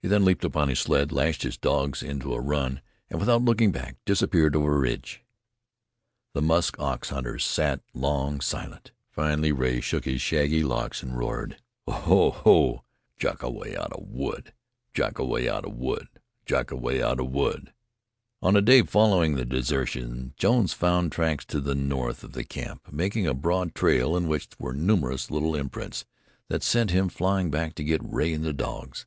He 0.00 0.06
then 0.06 0.24
leaped 0.24 0.44
upon 0.44 0.68
his 0.68 0.78
sled, 0.78 1.10
lashed 1.10 1.42
his 1.42 1.56
dogs 1.56 2.04
into 2.04 2.32
a 2.32 2.40
run, 2.40 2.82
and 3.10 3.18
without 3.18 3.42
looking 3.42 3.72
back 3.72 3.96
disappeared 4.04 4.54
over 4.54 4.76
a 4.76 4.78
ridge. 4.78 5.24
The 6.34 6.40
musk 6.40 6.78
ox 6.78 7.08
hunters 7.08 7.44
sat 7.44 7.80
long 7.92 8.40
silent. 8.40 8.92
Finally 9.10 9.50
Rea 9.50 9.80
shook 9.80 10.04
his 10.04 10.22
shaggy 10.22 10.62
locks 10.62 11.02
and 11.02 11.18
roared. 11.18 11.60
"Ho! 11.88 12.30
Ho! 12.30 12.84
Jackoway 13.18 13.74
out 13.76 13.92
of 13.92 14.04
wood! 14.08 14.52
Jackoway 14.94 15.48
out 15.48 15.64
of 15.64 15.72
wood! 15.74 16.06
Jackoway 16.46 17.02
out 17.02 17.18
of 17.18 17.30
wood!" 17.32 17.72
On 18.40 18.54
the 18.54 18.62
day 18.62 18.82
following 18.82 19.34
the 19.34 19.44
desertion, 19.44 20.32
Jones 20.36 20.72
found 20.72 21.10
tracks 21.10 21.44
to 21.46 21.60
the 21.60 21.74
north 21.74 22.22
of 22.22 22.34
the 22.34 22.44
camp, 22.44 22.92
making 22.92 23.26
a 23.26 23.34
broad 23.34 23.74
trail 23.74 24.16
in 24.16 24.28
which 24.28 24.46
were 24.60 24.74
numerous 24.74 25.28
little 25.28 25.56
imprints 25.56 26.04
that 26.46 26.62
sent 26.62 26.92
him 26.92 27.08
flying 27.08 27.50
back 27.50 27.74
to 27.74 27.82
get 27.82 28.00
Rea 28.04 28.32
and 28.32 28.44
the 28.44 28.52
dogs. 28.52 29.04